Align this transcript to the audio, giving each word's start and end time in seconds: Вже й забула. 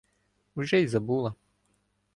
Вже 0.55 0.77
й 0.81 0.87
забула. 0.87 1.33